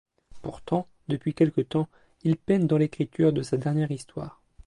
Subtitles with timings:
[0.41, 1.87] Pourtant, depuis quelque temps,
[2.23, 4.41] il peine dans l'écriture de sa dernière histoire.